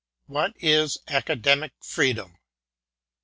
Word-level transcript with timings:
What 0.25 0.53
is 0.59 0.97
Academic 1.09 1.73
Freedom 1.83 2.39